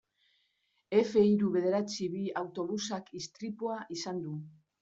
Efe 0.99 1.25
hiru 1.31 1.51
bederatzi 1.57 2.09
bi 2.15 2.23
autobusak 2.43 3.15
istripua 3.23 3.81
izan 4.01 4.27
du. 4.29 4.37